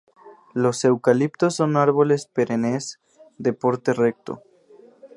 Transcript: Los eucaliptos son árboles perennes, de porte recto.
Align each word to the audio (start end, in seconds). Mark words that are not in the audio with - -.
Los 0.55 0.83
eucaliptos 0.83 1.53
son 1.57 1.77
árboles 1.77 2.25
perennes, 2.25 2.99
de 3.37 3.53
porte 3.53 3.93
recto. 3.93 4.41